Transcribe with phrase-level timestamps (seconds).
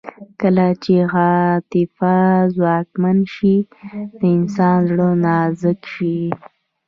[0.41, 2.15] کله چې عاطفه
[2.55, 3.55] ځواکمنه شي
[4.17, 6.17] د انسان زړه نازک شي